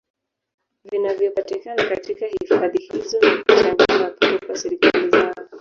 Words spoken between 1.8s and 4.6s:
katika hifadhi hizo na kuchangia mapato kwa